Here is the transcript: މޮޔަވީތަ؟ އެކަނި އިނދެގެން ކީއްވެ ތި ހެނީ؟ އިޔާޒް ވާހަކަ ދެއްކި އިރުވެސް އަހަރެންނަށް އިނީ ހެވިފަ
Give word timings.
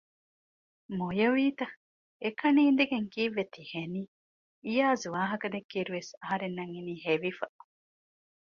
މޮޔަވީތަ؟ 0.97 1.67
އެކަނި 2.23 2.61
އިނދެގެން 2.65 3.07
ކީއްވެ 3.13 3.43
ތި 3.53 3.61
ހެނީ؟ 3.71 4.01
އިޔާޒް 4.65 5.05
ވާހަކަ 5.13 5.47
ދެއްކި 5.53 5.75
އިރުވެސް 5.79 6.11
އަހަރެންނަށް 6.21 6.73
އިނީ 6.75 6.93
ހެވިފަ 7.05 7.45